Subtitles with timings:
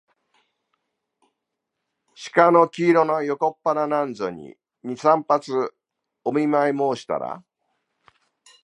[2.15, 5.53] 鹿の黄色な横っ腹なんぞに、二三発
[6.23, 7.43] お見舞もうしたら、